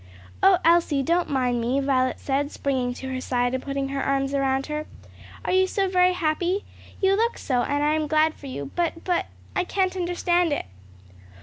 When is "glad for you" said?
8.07-8.71